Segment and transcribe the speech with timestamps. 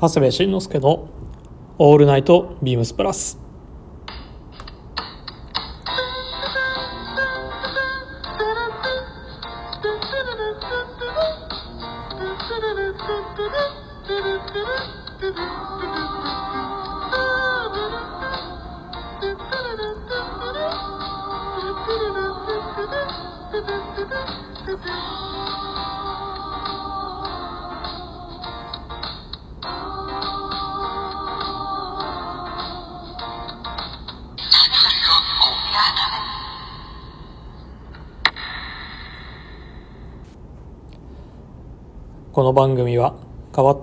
[0.00, 1.08] 長谷部慎之介の
[1.76, 3.36] 「オールナイトビームスプラス」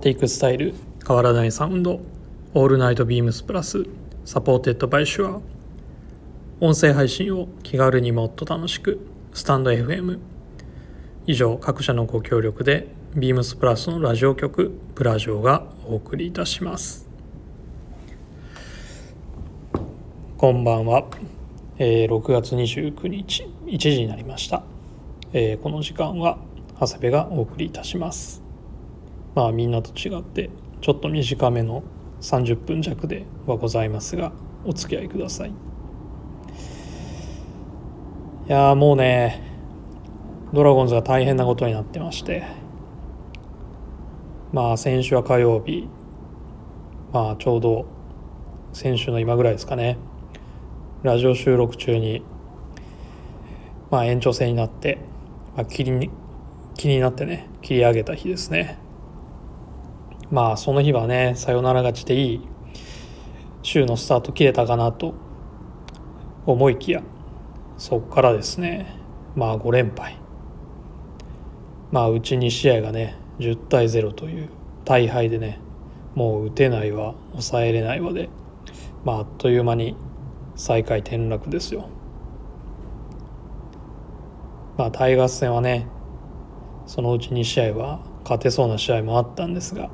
[0.06, 0.76] っていくスタイル。
[1.08, 2.00] 変わらないサウンド。
[2.54, 5.42] All Night BEAMS PLUS。Supported by Shure。
[6.60, 9.00] 音声配信を気軽にもっと楽しく。
[9.34, 10.20] stand.fm
[11.26, 17.10] 以上各社のご協力でビームスプラスのラジオ局プラジオがお送りいたします。
[20.38, 21.08] こんばんは、
[21.80, 24.62] えー、6月29日1時になりました、
[25.34, 26.38] えー、この時間は
[26.80, 28.45] 長谷部がお送りいたします。
[29.36, 30.50] まあみんなと違って
[30.82, 31.84] ちょっと短めの
[32.22, 34.32] 30分弱ではございますが
[34.64, 35.50] お付き合いください。
[35.50, 35.54] い
[38.48, 39.42] やもうね
[40.54, 42.44] ドラゴンズが大変なことになってまして
[44.54, 45.88] まあ先週は火曜日
[47.12, 47.88] まあちょうど
[48.72, 49.98] 先週の今ぐらいですかね
[51.02, 52.24] ラジオ収録中に
[53.90, 55.00] まあ延長戦になって、
[55.56, 56.12] まあ、気に
[56.76, 58.85] 気になってね切り上げた日ですね。
[60.32, 62.42] まあその日はねサヨナラ勝ちでいい
[63.62, 65.14] 週のスタート切れたかなと
[66.46, 67.02] 思いきや
[67.78, 68.96] そっからですね
[69.36, 70.18] まあ5連敗。
[71.92, 74.50] まあうち2試合がね10対0という
[74.84, 75.60] 大敗でね
[76.14, 78.30] もう打てないわ抑えれないわで
[79.04, 79.96] まああっという間に
[80.56, 81.90] 最下位転落ですよ。
[84.78, 85.88] まあタイガース戦はね
[86.86, 89.90] そのうち2試合は勝てそうな試合もあったんですが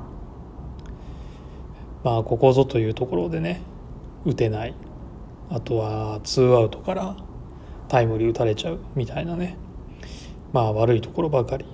[2.04, 3.62] まあここぞというところでね
[4.24, 4.74] 打てない。
[5.50, 7.16] あとはツーアウトから
[7.88, 9.56] タイムリー打たれちゃうみたいなね。
[10.52, 11.66] まあ悪いところばかり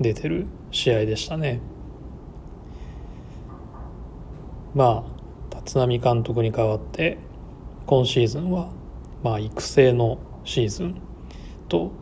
[0.00, 1.60] 出てる試合でしたね。
[4.74, 5.04] ま
[5.52, 7.18] あ立浪監督に代わって
[7.86, 8.70] 今シーズンは
[9.22, 11.00] まあ育成のシーズン
[11.68, 11.92] と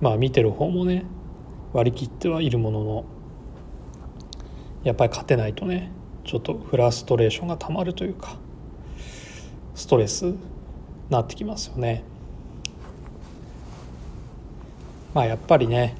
[0.00, 1.04] まあ見てる方もね
[1.72, 3.04] 割り切ってはいるものの
[4.84, 5.90] やっぱり勝てないとね
[6.24, 8.36] ちょっとフラストレーションがたまるというか
[9.74, 10.34] ストレス
[11.10, 12.04] なってきますよね。
[15.14, 15.94] まあやっぱりね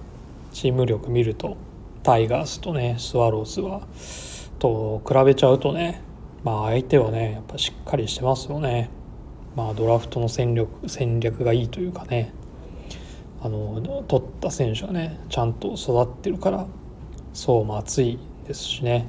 [0.52, 1.56] チーム力見ると
[2.02, 3.82] タイガースとねスワローズは
[4.58, 6.02] と比べちゃうとね
[6.44, 8.90] まあ相手はねやっぱしっかりしてますよね。
[9.54, 12.32] まあドラフトの戦略戦略がいいというかね
[13.42, 16.66] あの取った選手がねちゃんと育ってるから
[17.34, 19.08] そうも熱いですしね。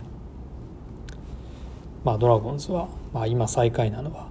[2.03, 4.27] まあ、ドラゴンズは、まあ、今最下位なのは、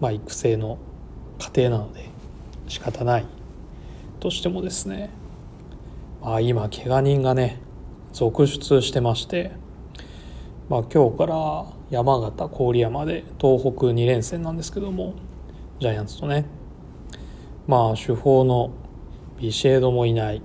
[0.00, 0.78] まあ、育成の
[1.38, 2.08] 過程なので
[2.68, 3.26] 仕方ない。
[4.20, 5.10] としてもですね、
[6.20, 7.58] まあ、今怪我人がね
[8.12, 9.52] 続出してまして、
[10.68, 15.14] まあ、今日から山形郡山で東北2連戦なんですけども
[15.80, 16.44] ジャイアンツとね
[17.66, 18.72] まあ主砲の
[19.40, 20.42] ビシェードもいない。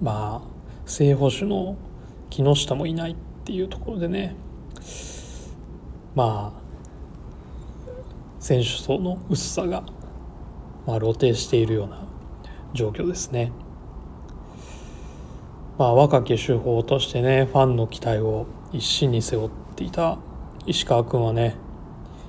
[0.00, 0.48] まあ
[0.86, 1.76] 正捕手の
[2.30, 4.36] 木下もいないっていうところでね
[6.14, 6.66] まあ
[8.40, 9.82] 選手層の薄さが、
[10.86, 12.06] まあ、露呈しているような
[12.74, 13.52] 状況ですね。
[15.78, 20.18] まあ、若き手法としてねファンの期待を一身に背負っていた
[20.66, 21.56] 石川君はね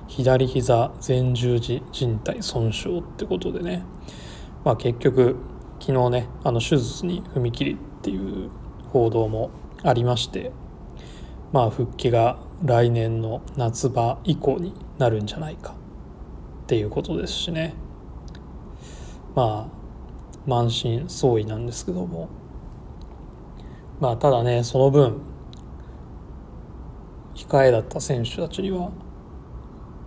[0.06, 3.84] 左膝前十字靭帯損傷ってことでね、
[4.64, 5.36] まあ、結局
[5.80, 8.50] 昨日ねあの手術に踏み切りっていう
[8.92, 9.50] 報道も
[9.82, 10.52] ありまして
[11.52, 15.74] まあ復帰が来年の夏場以降になるんじゃないか
[16.64, 17.74] っていうことですしね。
[19.34, 19.78] まあ
[20.46, 22.28] 満身創痍なんですけども。
[24.00, 25.20] まあただねその分
[27.34, 28.90] 控えだった選手たちには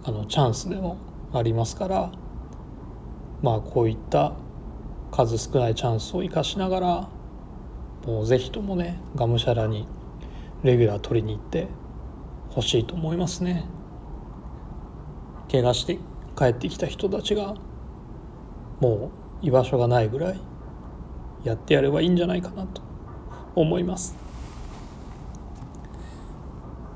[0.04, 0.98] あのチャンスでも
[1.34, 2.12] ありますから
[3.42, 4.34] まあこういった
[5.12, 7.10] 数少ないチャンスを生かしながら
[8.06, 9.88] もうぜひともねがむしゃらに
[10.64, 11.68] レギュラー取りに行って
[12.52, 13.66] ほしいと思いますね。
[15.52, 16.00] 怪我して
[16.38, 17.56] 帰ってきた人たちが
[18.80, 19.12] も
[19.42, 20.40] う居場所がないぐらい
[21.44, 22.82] やってやればいいんじゃないかなと
[23.56, 24.16] 思います。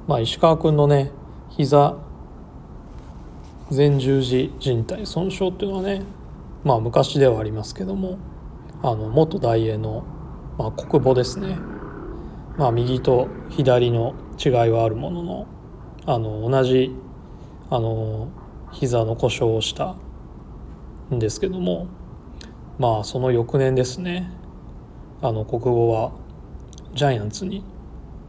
[0.07, 1.11] まあ、石川君のね
[1.49, 1.97] 膝
[3.75, 6.03] 前十字靭帯損傷っていうのはね
[6.63, 8.19] まあ昔ではありますけども
[8.83, 10.05] あの元大英の、
[10.59, 11.57] まあ、国母ですね、
[12.57, 14.13] まあ、右と左の
[14.43, 15.47] 違いはあるものの
[16.05, 16.91] あの同じ
[17.69, 18.29] あの
[18.71, 19.95] 膝の故障をした
[21.13, 21.87] んですけども
[22.77, 24.29] まあその翌年ですね
[25.21, 26.11] あの国語は
[26.93, 27.63] ジャイアンツに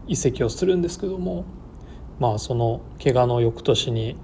[0.06, 1.44] 移籍をするんですけども
[2.18, 4.16] まあその怪我の翌年に、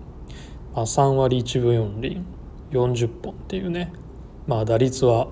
[0.74, 2.24] まあ、3割1分4厘
[2.70, 3.92] 40本っていうね
[4.46, 5.28] まあ打率は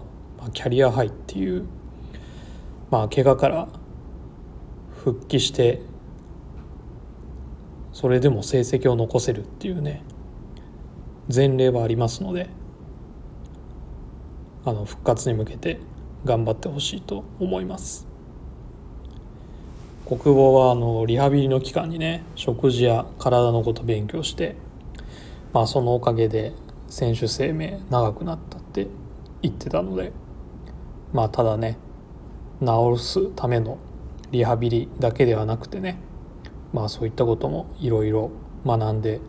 [0.52, 1.66] キャリアハイっていう
[2.90, 3.68] まあ怪我から
[5.02, 5.80] 復帰して
[7.92, 10.02] それでも成績を残せるっていうね
[11.32, 12.48] 前例はありますので
[14.64, 15.80] あの復活に向けて
[16.24, 18.06] 頑張ってほしいと思います。
[20.06, 24.56] 国防はあのリハビリの期間にね食事や体のこと勉強して、
[25.52, 26.52] まあ、そのおかげで
[26.88, 28.88] 選手生命長くなったって
[29.40, 30.10] 言ってたので
[31.12, 31.78] まあただね
[32.60, 33.78] 治すための
[34.32, 35.96] リハビリだけではなくてね
[36.72, 38.30] まあそういったこともいろいろ
[38.64, 39.20] 学んで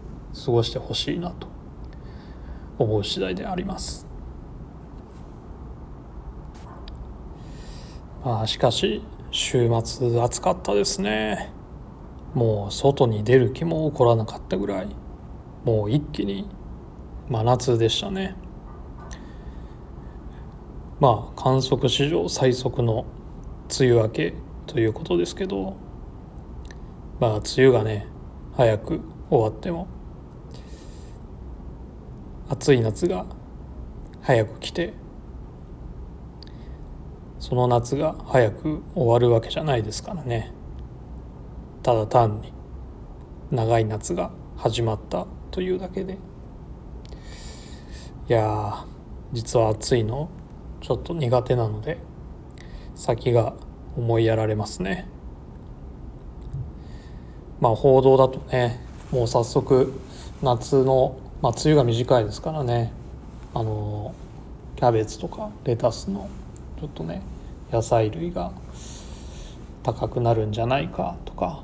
[0.45, 1.47] 過ごしてほしいなと
[2.77, 4.07] 思う次第であります。
[8.23, 9.01] まあしかし
[9.31, 11.51] 週末暑かったですね。
[12.33, 14.87] もう外に出る気も起こらなかったぐらい。
[15.65, 16.47] もう一気に
[17.29, 18.35] 真夏でしたね。
[20.99, 23.05] まあ観測史上最速の
[23.79, 24.33] 梅雨明け
[24.67, 25.75] ということですけど
[27.21, 28.07] まあ梅雨がね
[28.57, 29.87] 早く終わっても
[32.49, 33.27] 暑い夏が
[34.21, 34.93] 早く来て
[37.39, 40.51] その夏が早く終わるわけじゃないですからね。
[41.83, 42.53] ただ単に
[43.51, 46.17] 長い夏が始まったというだけで。
[48.29, 48.85] いや
[49.31, 50.29] 実は暑いの
[50.81, 51.99] ちょっと苦手なので
[52.95, 53.53] 先が
[53.95, 55.07] 思いやられますね。
[57.61, 58.81] まあ報道だとね
[59.11, 59.93] もう早速
[60.41, 62.91] 夏の、まあ、梅雨が短いですからね。
[63.53, 64.15] あの
[64.75, 66.27] キャベツとかレタスの
[66.79, 67.21] ちょっとね
[67.71, 68.51] 野菜類が
[69.83, 71.63] 高くなるんじゃないかとか。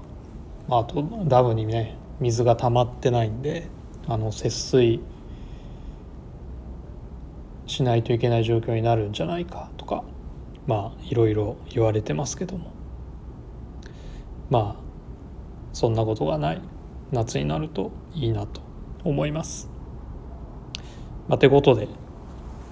[0.70, 3.70] あとダムにね水が溜まってないんで
[4.06, 5.00] あの節水
[7.68, 10.04] しないといけない状況になるんじゃないかとか。
[10.68, 12.72] まあいろいろ言われてますけども。
[14.50, 14.87] まあ
[15.78, 16.62] そんなことがない
[17.12, 18.62] 夏になるといいなと
[19.04, 19.70] 思います。
[21.28, 21.88] まあ、てことで、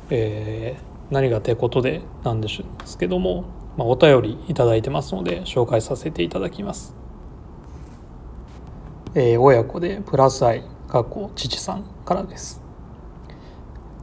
[0.10, 3.46] えー何がてことでなんですけども、
[3.78, 6.96] まあ、お便りいただいてますので紹介させていただきます。
[9.13, 12.62] えー、親子でプラス愛過去父さんからです。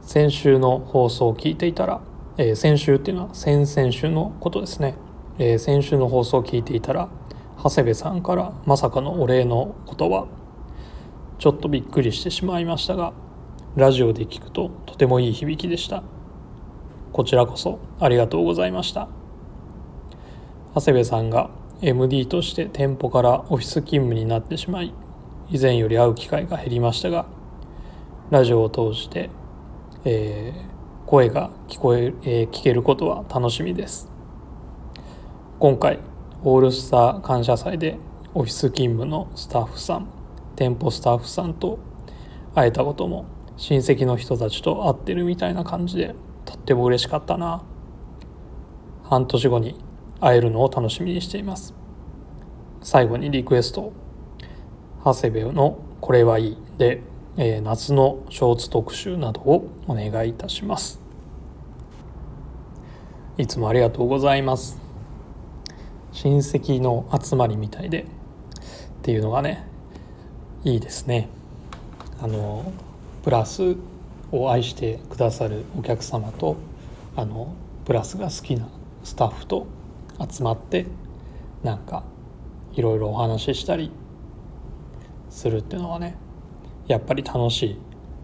[0.01, 2.01] 先週の放送を聞いていたら、
[2.37, 4.95] えー、先週っていうのは先々週のことですね、
[5.39, 7.09] えー、先週の放送を聞いていたら
[7.63, 10.27] 長谷部さんからまさかのお礼の言葉。
[11.39, 13.13] ちょっとびっくりしてしまいましたが
[13.75, 16.03] ラジオで聞くととてもいい響きでした。
[17.13, 19.07] こちらこそありがとうございました。
[20.75, 21.51] 長谷部さんが
[21.81, 24.93] MD として店舗からオフィス勤務になってしまい
[25.49, 27.27] 以前より会う機会が減りましたが
[28.29, 29.29] ラジオを通して、
[30.03, 34.11] えー、声が聞こええー、聞けることは楽しみです。
[35.59, 35.99] 今回
[36.45, 37.97] オールスター感謝祭で
[38.33, 40.07] オフィス勤務のスタッフさん
[40.57, 41.79] 店舗スタッフさんと
[42.53, 47.63] 会えたことも親戚の人たちと会ってるみたいな感じでとっても嬉しかったな。
[49.03, 49.79] 半年後に
[50.19, 51.73] 会えるのを楽しみにしています。
[52.81, 53.93] 最後にリクエスト
[55.05, 57.01] 長谷部の「これはいい」で、
[57.37, 60.99] えー、夏のショーツ特集などをお願いいたします。
[63.37, 64.92] いつもありがとうございます。
[66.13, 68.05] 親戚の集まりみたいでっ
[69.01, 69.67] ていうのがね
[70.63, 71.27] いいですね。
[72.21, 72.71] あの
[73.23, 73.75] プラス
[74.31, 76.55] を愛してくださるお客様と
[77.15, 77.53] あの
[77.85, 78.67] プラスが好きな
[79.03, 79.67] スタッフと
[80.31, 80.85] 集まって
[81.63, 82.03] なんか
[82.73, 83.91] いろいろお話ししたり
[85.29, 86.15] するっていうのはね
[86.87, 87.77] やっぱり楽しい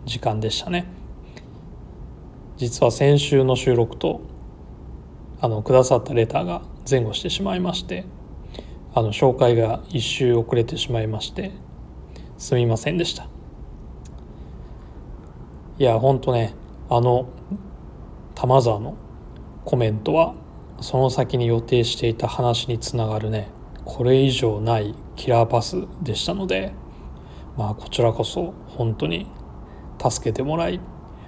[0.05, 0.86] 時間でしたね。
[2.58, 4.22] 実は先週の収録と
[5.41, 8.05] あのくださったレターが前後してしまいまして
[8.93, 11.51] あの紹介が一周遅れてしまいまして
[12.38, 13.27] すみませんでした。
[15.77, 16.53] いやほんとね
[16.89, 17.29] あの
[18.36, 18.96] 玉沢の
[19.65, 20.34] コメントは
[20.81, 23.50] その先に予定していた話につながるね
[23.86, 26.74] これ以上ないキラーパスでしたので
[27.58, 29.27] まあこちらこそ本当に
[30.01, 30.79] 助けてもらい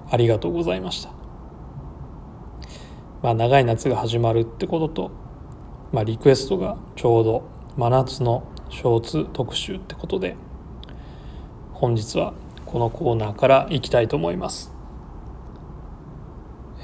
[0.10, 1.12] ありがとうございました。
[3.22, 5.12] まあ長い夏が始まるってことと、
[5.92, 7.44] まあ、リクエストがちょうど
[7.78, 10.36] 真夏のショーツ特集ってことで
[11.74, 12.34] 本日は
[12.66, 14.74] このコーナーからいきたいと思います、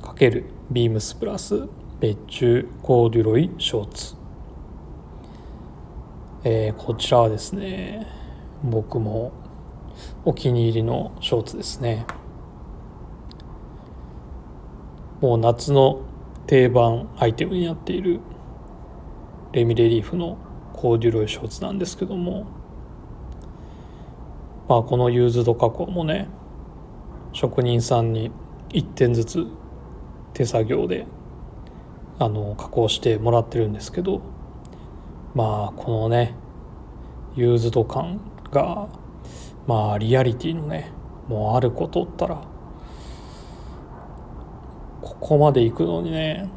[0.02, 1.68] ×ビームスプラス
[2.00, 4.14] 別注コーデュロイショーツ、
[6.46, 8.06] えー、こちらはですね
[8.62, 9.32] 僕も
[10.26, 12.06] お気に入りのショーツですね。
[15.22, 16.02] もう夏の
[16.46, 18.20] 定番アイテムになっている
[19.52, 20.36] レミレリーフの
[20.74, 22.44] コーデュロイショーツなんですけども
[24.68, 26.28] まあこのユーズド加工もね
[27.32, 28.30] 職人さんに
[28.70, 29.46] 1点ずつ
[30.34, 31.06] 手作業で
[32.18, 34.33] あの加工してもらってるんですけど
[35.34, 36.34] まあこのね
[37.34, 38.20] ユーズド感
[38.52, 38.88] が
[39.66, 40.92] まあリアリティのね
[41.28, 42.42] もうあることったら
[45.02, 46.48] ここまで行くのにね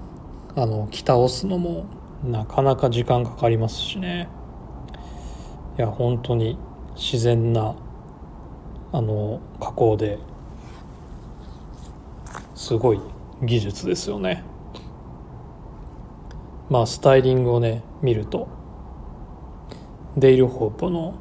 [0.56, 1.86] あの着倒すのも
[2.24, 4.28] なかなか時間かかりますしね。
[5.78, 6.58] いや本当に
[6.96, 7.76] 自然な
[8.92, 10.18] あの加工で
[12.56, 13.00] すごい
[13.44, 14.44] 技術ですよね。
[16.70, 18.57] まあスタイリングをね見ると
[20.18, 21.14] デイルホープの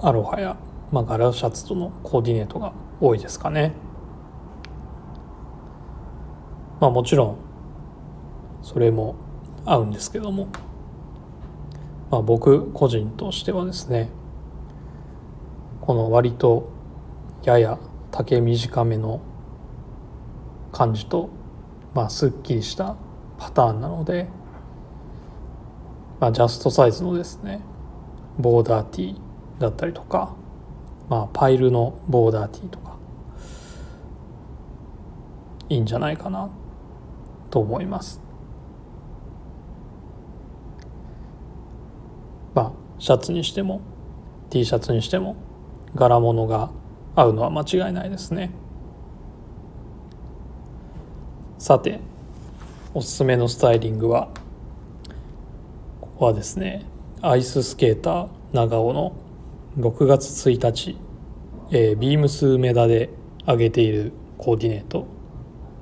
[0.00, 0.56] アロハや、
[0.92, 3.72] まあ、ガラシャツとのコーディネートが多いですかね。
[6.78, 7.36] まあもちろん
[8.62, 9.14] それも
[9.64, 10.48] 合うんですけども。
[12.10, 14.10] まあ僕個人としてはですね
[15.80, 16.70] この割と
[17.42, 17.78] やや
[18.10, 19.20] 丈短めの
[20.72, 21.30] 感じと、
[21.94, 22.96] まあ、すっきりした
[23.38, 24.28] パターンなので、
[26.20, 27.62] まあ、ジャストサイズのですね
[28.38, 29.20] ボーダーティー
[29.58, 30.34] だったりとか、
[31.08, 32.96] まあ、パイルのボーダーティーとか
[35.68, 36.50] いいんじゃないかな
[37.50, 38.20] と思います
[42.54, 43.80] まあシャツにしても
[44.50, 45.36] T シャツにしても
[45.94, 46.70] 柄物が
[47.14, 48.50] 合うのは間違いないですね。
[51.58, 52.00] さて
[52.92, 54.28] おすすめのスタイリングは
[56.00, 56.84] ここはですね
[57.24, 59.12] アイススケーター長尾の
[59.78, 60.98] 6月1日、
[61.70, 63.10] えー、ビームス梅田で
[63.46, 65.06] 上げているコーディネート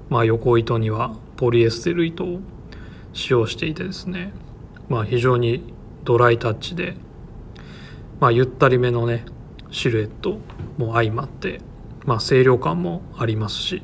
[0.10, 2.42] まあ横糸にはポリエステル糸を
[3.14, 4.34] 使用していてですね。
[4.90, 5.74] まあ非常に
[6.04, 6.96] ドライタッチで。
[8.20, 9.26] まあゆったりめのね
[9.72, 10.38] シルエット
[10.78, 11.62] も相まって。
[12.06, 13.84] まあ清涼感もありますし。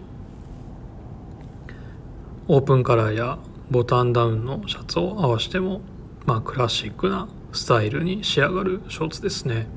[2.49, 3.39] オープンカラーや
[3.71, 5.81] ボタンダウンのシャツを合わせても
[6.25, 9.67] まあクラシックなスタイルに仕上がるショーツですね。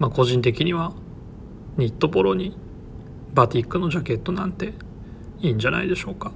[0.00, 0.92] まあ個人的には
[1.76, 2.56] ニットポロに
[3.32, 4.72] バティックのジャケットなんて
[5.38, 6.32] いいんじゃないでしょうか。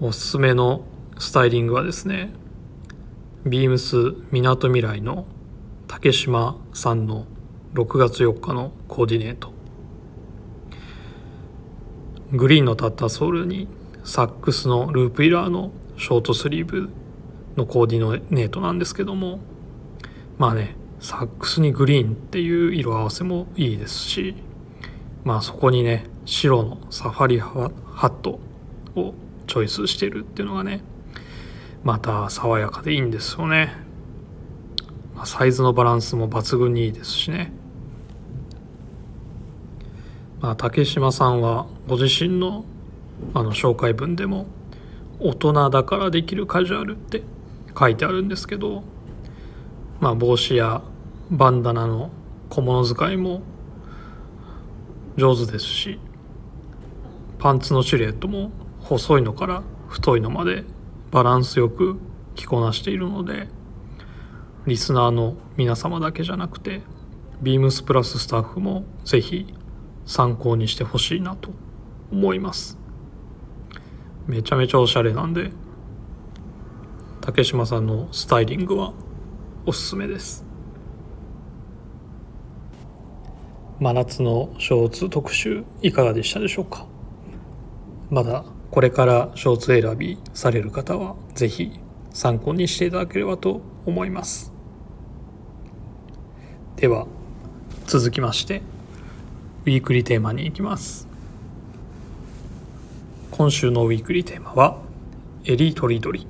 [0.00, 0.84] おすすめの
[1.18, 2.32] スタイリングはですね
[3.44, 5.26] ビームスみなとみらいの
[5.88, 7.26] 竹島さんの
[7.74, 9.52] 6月4日のコーディネート。
[12.30, 13.68] グリーンのタッタソールに
[14.04, 16.90] サックスのループイラーのショートスリーブ
[17.56, 19.40] のコーディネートなんですけども
[20.36, 24.34] まあねサックスにグリーンっていう色合わせもいいですし
[25.24, 28.40] まあそこにね白のサファリハット
[28.96, 29.14] を
[29.46, 30.82] チョイスしてるっていうのがね
[31.84, 33.72] また爽やかでいいんですよね、
[35.14, 37.52] まあ、サイズのバランスも抜群にいいですしね。
[40.40, 42.64] まあ、竹島さんはご自身の
[43.34, 44.46] あの紹介文でも
[45.18, 47.22] 大人だからできるカジュアルって
[47.76, 48.84] 書いてあるんですけど、
[50.00, 50.82] まあ、帽子や
[51.30, 52.10] バンダナの
[52.50, 53.42] 小物使いも
[55.16, 55.98] 上手ですし
[57.38, 58.50] パンツのシルエットも
[58.80, 60.64] 細いのから太いのまで
[61.10, 61.98] バランスよく
[62.34, 63.48] 着こなしているので
[64.66, 66.82] リスナーの皆様だけじゃなくて
[67.42, 69.52] ビームスプラススタッフもぜひ
[70.06, 71.50] 参考にしてほしいなと
[72.10, 72.78] 思います。
[74.26, 75.50] めちゃめちゃおしゃれなんで
[77.20, 78.92] 竹島さんのスタイリングは
[79.68, 80.46] おすすめです。
[83.78, 86.86] 真夏のショーツ特集いかがでしたでしょうか？
[88.08, 91.78] まだこれからショーツ選びされる方はぜひ
[92.14, 94.54] 参考にしていただければと思います。
[96.76, 97.06] では
[97.84, 98.62] 続きまして
[99.66, 101.06] ウィークリーテーマに行きます。
[103.32, 104.78] 今週のウィークリーテーマは
[105.44, 106.26] エリートリドリ、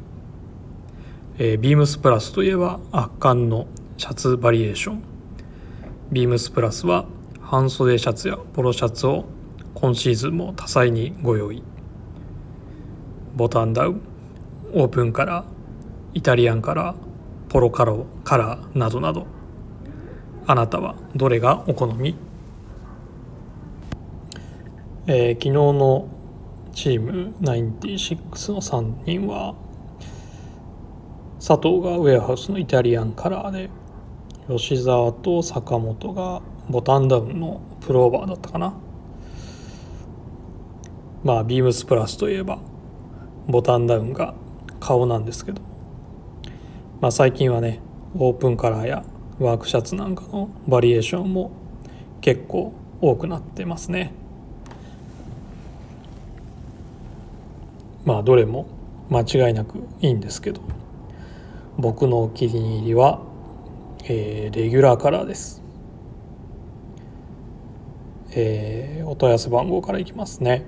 [1.41, 5.03] えー、ビームスプラスといえば圧巻のシャツバリエーション。
[6.11, 7.07] ビームスプラスは
[7.41, 9.25] 半袖シャツやポロシャツを
[9.75, 11.63] 今シーズンも多彩にご用意。
[13.37, 14.03] ボタンダウン
[14.75, 15.47] オープンカラー
[16.13, 16.97] イタリアンカラー
[17.49, 19.29] ポロカロカラーなどなど。
[20.49, 22.17] あなたはどれがお好み、
[25.07, 26.09] えー、昨日の
[26.73, 29.55] チーム96の3人は
[31.39, 33.71] 佐藤がウェアハウスのイタリアンカラーで
[34.49, 38.75] 吉沢と坂本がボタンダウンのプローバーだったかな。
[41.23, 42.59] まあビームスプラスといえば
[43.47, 44.35] ボタンダウンが
[44.81, 45.63] 顔なんですけど。
[47.01, 47.81] まあ最近はね
[48.17, 49.05] オープンカラーや
[49.39, 51.53] ワークシャツなんかのバリエーションも
[52.21, 54.13] 結構多くなってますね。
[58.05, 58.67] まあどれも
[59.09, 60.61] 間違いなくいいんですけど。
[61.81, 63.23] 僕のお気に入りは、
[64.03, 65.63] えー、レギュラーカラーです。
[68.33, 70.65] えー、お問い合わせ番号からいきますね。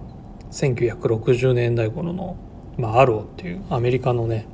[0.52, 2.36] 1960年代頃の、
[2.78, 4.46] まあ、アローっていうアメリカのね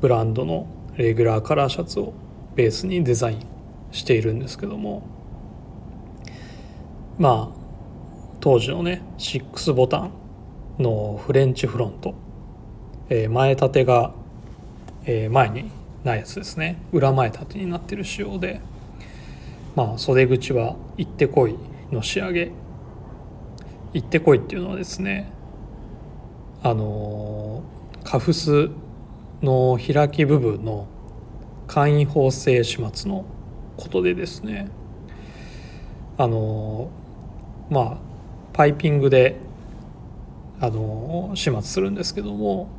[0.00, 2.12] ブランドのレギュラーカラーシャツを
[2.54, 3.46] ベースにデザイン
[3.92, 5.02] しているんですけども。
[7.18, 7.58] まあ
[8.40, 10.12] 当時のね6ボタン
[10.78, 12.14] のフレンチフロント、
[13.08, 14.12] えー、前立てが、
[15.04, 15.70] えー、前に
[16.04, 16.80] ないやつですね。
[16.92, 18.60] 裏前立てになってる仕様で。
[19.74, 21.56] まあ袖口は行ってこい
[21.90, 22.52] の仕上げ。
[23.92, 25.32] 行ってこいっていうのはですね
[26.62, 27.47] あの
[28.10, 28.70] カフス
[29.42, 30.86] の開き部分の
[31.66, 33.26] 簡易縫製始末の
[33.76, 34.70] ことでですね
[36.16, 36.90] あの
[37.68, 37.96] まあ
[38.54, 39.36] パイピングで
[40.58, 42.70] あの始末するんですけども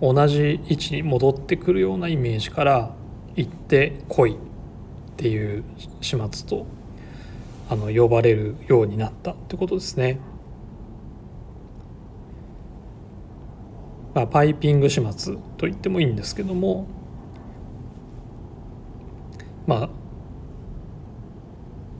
[0.00, 2.94] 同じ位置に戻ってくるようなイメージから
[3.34, 4.36] 行ってこいっ
[5.16, 5.64] ていう
[6.00, 6.66] 始末と
[7.68, 10.20] あの呼ばれるようになったってことですね。
[14.18, 16.88] まあ、パイピング始末と言ってもいいんですけども
[19.64, 19.88] まあ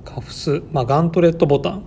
[0.05, 1.85] カフス、まあ、ガントレットボタン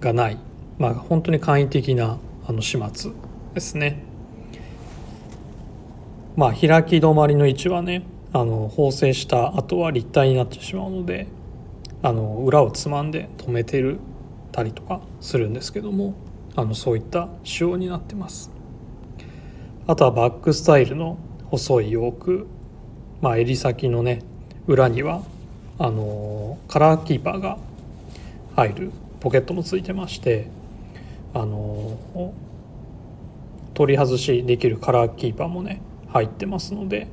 [0.00, 0.38] がない、
[0.78, 3.12] まあ、本当に簡易的なあの始末
[3.54, 4.02] ですね。
[6.34, 11.28] まあ、開き止まりの位置はねあの縫製した後は立体になってしまうので
[12.02, 14.00] あの裏をつまんで止めてる
[14.50, 16.14] たりとかするんですけども
[16.56, 18.57] あのそういった仕様になってます
[19.88, 22.46] あとはバックスタイルの細いヨーク、
[23.22, 24.20] まあ、襟先のね
[24.66, 25.22] 裏には
[25.78, 27.56] あのカラーキーパーが
[28.54, 30.50] 入るポケットもついてまして
[31.32, 32.34] あの
[33.72, 37.06] 取り外しできるカラーキーパーもね入ってますので、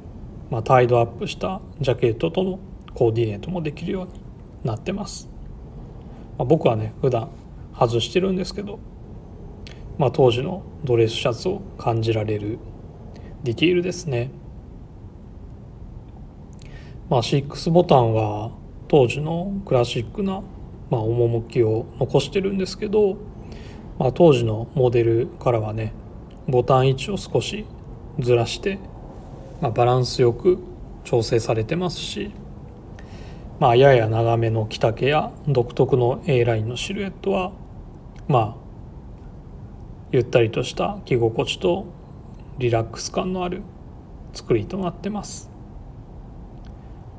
[0.51, 2.59] まあ、タイドアップしたジャケットとの
[2.93, 4.11] コーディネートもできるように
[4.65, 5.29] なってます、
[6.37, 7.29] まあ、僕はね普段
[7.73, 8.79] 外してるんですけど、
[9.97, 12.59] まあ、当時のドレスシャツを感じられる
[13.43, 14.31] ディティールですね。
[17.09, 18.51] まあ6ボタンは
[18.87, 20.41] 当時のクラシックな、
[20.89, 23.17] まあ、趣を残してるんですけど、
[23.99, 25.93] まあ、当時のモデルからはね
[26.47, 27.65] ボタン位置を少し
[28.19, 28.79] ずらして、
[29.61, 30.59] まあ、バランスよく
[31.03, 32.31] 調整されてますし、
[33.59, 37.51] まあ、やや長めの着丈や独特の A ラインのシルエットは
[38.27, 38.64] まあ
[40.15, 41.85] ゆったりとした着心地と
[42.57, 43.61] リラックス感のある
[44.33, 45.49] 作りとなってます。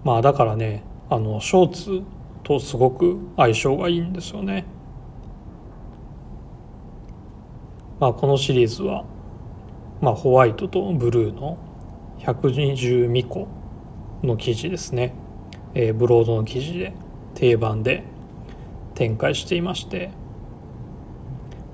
[0.05, 2.03] まあだからねあのショーツ
[2.43, 4.65] とすごく相性がいいんですよね。
[8.01, 9.05] まあこのシリーズは
[10.01, 11.59] まあ、ホワイトとブルーの
[12.19, 13.49] 120ミコ
[14.23, 15.15] の生地ですね、
[15.75, 16.93] えー、ブロードの生地で
[17.35, 18.05] 定番で
[18.95, 20.11] 展開していまして、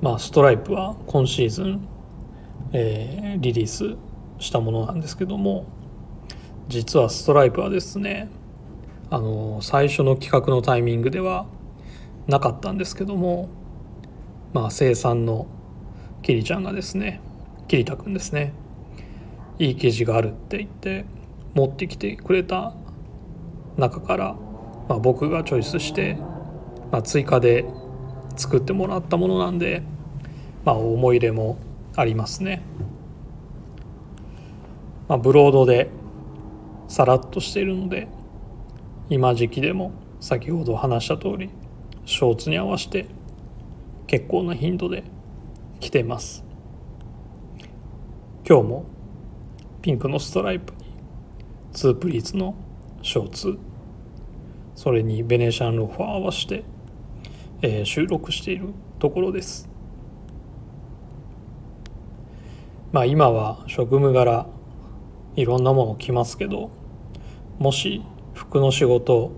[0.02, 1.88] まあ、ストライプは今シーズン、
[2.72, 3.96] えー、リリース
[4.40, 5.64] したものなんですけども
[6.68, 8.28] 実はストライプはですね
[9.10, 11.46] あの最初の企画のタイミングでは
[12.26, 13.48] なかったんですけども
[14.52, 15.46] まあ生産の
[16.22, 17.20] キリちゃんがですね
[17.68, 18.54] 桐田君ですね
[19.60, 21.04] いい記事があるって言って
[21.54, 22.74] 持ってきてくれた
[23.76, 24.34] 中から、
[24.88, 26.16] まあ、僕がチョイスして、
[26.90, 27.64] まあ、追加で
[28.36, 29.82] 作ってもらったものなんで、
[30.64, 31.58] まあ、思い入れも
[31.96, 32.62] ありますね。
[35.08, 35.90] まあ、ブロードで
[36.88, 38.08] さらっとしているので
[39.10, 41.50] 今時期でも先ほど話した通り
[42.04, 43.06] ショーツに合わせて
[44.06, 45.04] 結構な頻度で
[45.80, 46.44] 着てます。
[48.48, 48.84] 今日も
[49.82, 50.78] ピンクのストライプに
[51.72, 52.54] ツープリーツの
[53.02, 53.58] ショーツ
[54.74, 56.64] それにベネシャンロファー合わせて、
[57.62, 59.71] えー、収録しているところです
[62.92, 64.46] まあ今は職務柄
[65.36, 66.70] いろんなもの着ますけど
[67.58, 68.02] もし
[68.34, 69.32] 服の仕事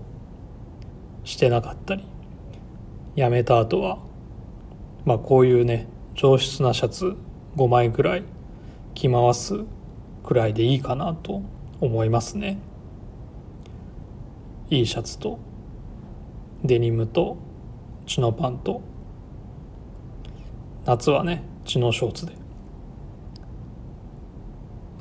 [1.23, 2.05] してなかったり
[3.15, 3.97] 辞めた後は
[5.05, 7.15] まあこういうね上質なシャツ
[7.55, 8.23] 5枚ぐらい
[8.93, 9.63] 着回す
[10.23, 11.41] くらいでいいかなと
[11.79, 12.57] 思いますね。
[14.69, 15.39] いいシャツと
[16.63, 17.37] デニムと
[18.07, 18.81] チノパンと。
[20.85, 22.44] 夏はねチノショーツで。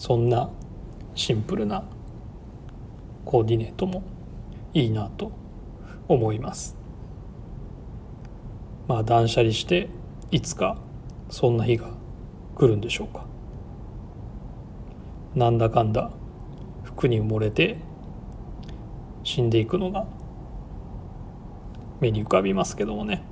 [0.05, 0.51] そんな
[1.14, 1.83] シンプルな
[3.25, 4.03] コーディネートも
[4.75, 5.33] いいなと
[6.09, 6.77] 思います。
[8.87, 9.88] まあ断捨離して
[10.31, 10.77] いつか
[11.31, 11.88] そんな日が
[12.55, 13.25] 来るんでしょうか。
[15.35, 16.11] なんだかんだ
[16.83, 17.79] 服に埋もれて
[19.23, 20.05] 死んでいくのが
[22.01, 23.23] 目に浮かびますけどもね。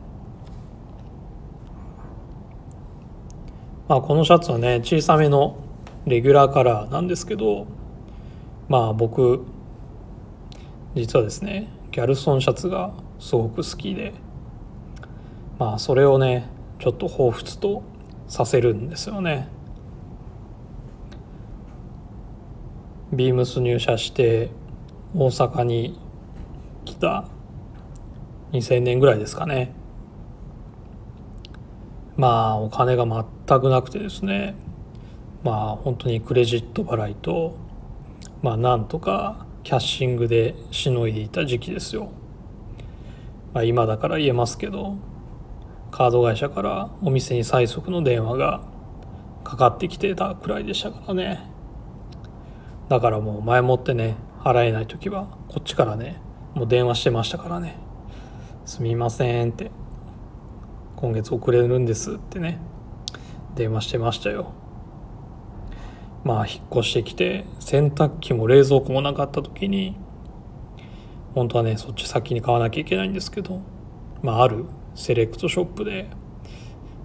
[3.88, 5.58] まあこのシャツはね小さめの
[6.06, 7.66] レギュラーカラーなんですけど
[8.68, 9.44] まあ僕
[10.94, 14.12] 実はですねギャルソンシャツがすごく好きで
[15.58, 16.48] まあそれをね
[16.80, 17.82] ちょっと彷彿と
[18.26, 19.48] させるんですよね。
[23.12, 24.48] ビームス入社して
[25.14, 26.00] 大阪に
[26.86, 27.26] 来た
[28.52, 29.74] 2000年ぐらいですかね
[32.16, 34.54] まあお金が全くなくてですね
[35.42, 37.56] まあ本当にクレジット払いと
[38.42, 42.10] まあなんとかキャッシングでしのいでいた時期ですよ、
[43.52, 44.96] まあ、今だから言えますけど
[45.90, 48.62] カード会社からお店に最速の電話が
[49.44, 51.40] かかってきてたくらいでしたからね。
[52.88, 56.20] だからもう前もってね払えない時はこっちからね
[56.54, 57.76] もう電話してましたからね。
[58.64, 59.70] すみませんって
[60.96, 62.58] 今月遅れるんですってね
[63.54, 64.52] 電話してましたよ。
[66.24, 69.96] まあ引っ越してきて洗濯機も冷蔵庫もなかった時に
[71.34, 73.60] 本当はねそっち先に買わなきゃいけないんですけど
[74.22, 76.08] まああるセレクトショップで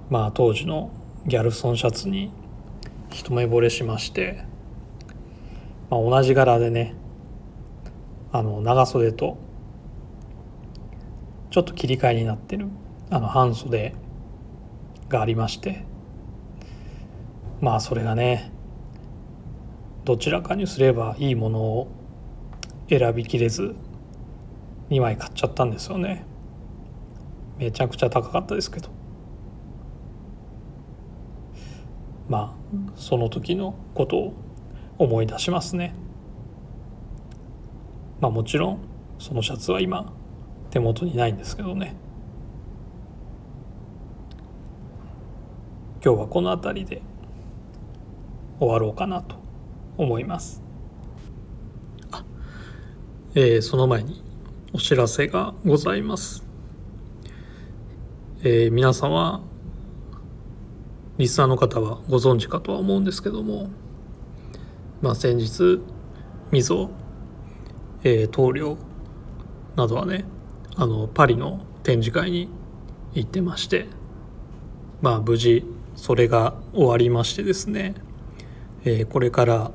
[0.10, 0.92] まあ当時の
[1.26, 2.32] ギャルソンシャツに
[3.10, 4.44] 一目惚れしまして、
[5.90, 6.94] まあ、同じ柄でね
[8.32, 9.38] あの長袖と
[11.50, 12.68] ちょっと切り替えになってる
[13.10, 13.96] あの半袖
[15.10, 15.86] がありまして
[17.62, 18.52] まあそれがね
[20.08, 21.90] どちらかにすればいいものを
[22.88, 23.76] 選びきれず
[24.90, 26.24] 2枚買っちゃったんですよね。
[27.58, 28.88] めちゃくちゃ高かったですけど。
[32.30, 34.34] まあその時のことを
[34.98, 35.94] 思い出しますね。
[38.22, 38.80] まあもちろん
[39.20, 40.14] そのシャツは今
[40.70, 41.98] 手元にないんですけどね。
[46.02, 47.02] 今日はこの辺りで
[48.58, 49.47] 終わろうかなと。
[49.98, 50.64] 思います。
[53.36, 54.24] えー、その前に
[54.74, 56.44] お知らせがございます。
[58.44, 59.44] えー、皆様
[61.18, 63.70] リスナーの方はご存知かとは思うんですけども、
[65.02, 65.82] まあ、先日
[66.52, 66.92] みぞ、
[68.04, 68.78] えー、棟梁
[69.76, 70.26] などはね
[70.76, 72.50] あのパリの展示会に
[73.14, 73.88] 行ってまして
[75.02, 77.96] まあ無事それが終わりましてですね、
[78.86, 79.72] えー、これから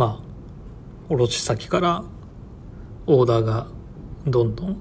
[0.00, 0.24] まあ
[1.10, 2.04] 卸先から
[3.06, 3.66] オーダーが
[4.26, 4.76] どんどん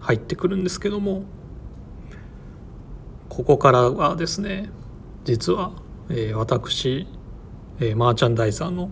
[0.00, 1.22] 入ってくるんですけども
[3.28, 4.70] ここからはですね
[5.22, 5.70] 実は、
[6.10, 7.06] えー、私、
[7.78, 8.90] えー、マーチャンダイザーの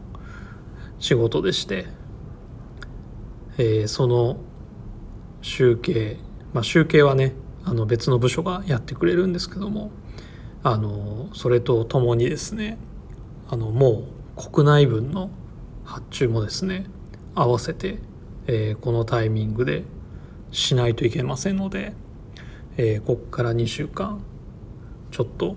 [1.01, 1.87] 仕事でして、
[3.59, 4.37] えー、その
[5.41, 6.19] 集計、
[6.53, 7.33] まあ、集計はね
[7.65, 9.91] あの別の部署がやってくれるんですけども
[10.63, 12.79] あのそれとともにですね
[13.51, 14.05] あのも
[14.37, 15.29] う国内分の
[15.93, 16.87] 発注もですね
[17.35, 17.99] 合わせて、
[18.47, 19.85] えー、このタイミングで
[20.51, 21.93] しないといけませんので、
[22.79, 24.23] えー、ここから2週間
[25.11, 25.55] ちょっと、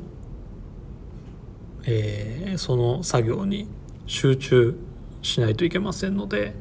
[1.86, 3.70] えー、その作業に
[4.08, 4.78] 集中
[5.22, 6.54] しないといけませんので、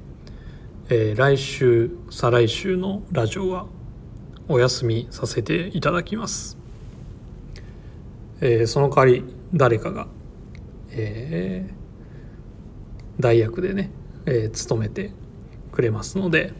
[0.88, 3.66] えー、来週再来週のラジオは
[4.46, 6.56] お休みさせていただきます、
[8.40, 10.06] えー、その代わり誰かが、
[10.92, 11.73] え、
[13.20, 13.90] 代役でね、
[14.26, 15.12] えー、務めて
[15.72, 16.52] くれますので、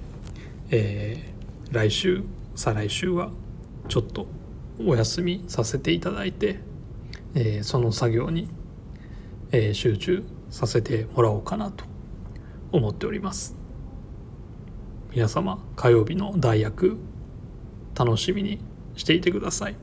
[0.70, 2.22] えー、来週
[2.54, 3.30] 再来週は
[3.88, 4.26] ちょっと
[4.84, 6.60] お休みさせていただいて、
[7.34, 8.48] えー、その作業に、
[9.52, 11.84] えー、集中させてもらおうかなと
[12.72, 13.56] 思っております。
[15.12, 16.96] 皆様火曜日の代役
[17.94, 18.58] 楽しみに
[18.96, 19.76] していてください。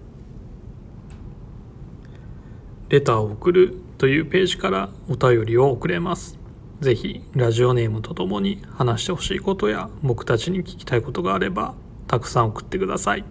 [2.89, 6.40] レターを送るというページからお便りを送れます。
[6.81, 11.75] ぜひラジオネームとともに話してほしいことや僕たちに聞きたいことがあれば
[12.07, 13.23] たくさん送ってください。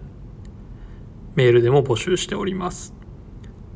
[1.35, 2.93] メールでも募集しております。